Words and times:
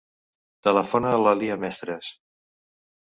Telefona 0.67 1.11
a 1.17 1.21
la 1.25 1.35
Lya 1.43 1.59
Mestres. 1.67 2.11